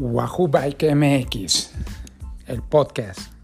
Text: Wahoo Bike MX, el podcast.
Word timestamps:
Wahoo 0.00 0.46
Bike 0.46 0.94
MX, 0.94 1.72
el 2.46 2.62
podcast. 2.62 3.37